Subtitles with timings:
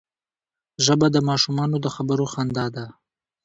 [0.85, 2.85] ژبه د ماشومانو د خبرو خندا ده